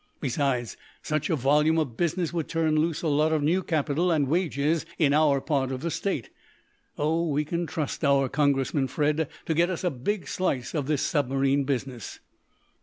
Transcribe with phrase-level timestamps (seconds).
[0.19, 4.27] Besides, such a volume of business would turn loose a lot of new capital and
[4.27, 6.31] wages in our part of the state.
[6.97, 11.03] Oh, we can trust our Congressmen, Fred, to get us a big slice of this
[11.03, 12.19] submarine business."